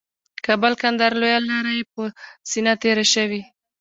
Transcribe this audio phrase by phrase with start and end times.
[0.45, 2.03] کابل قندهار لویه لاره یې په
[2.49, 3.41] سینه تېره شوې